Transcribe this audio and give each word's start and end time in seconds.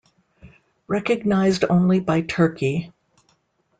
Recognized 0.87 1.63
only 1.69 1.99
by 1.99 2.21
Turkey. 2.21 2.91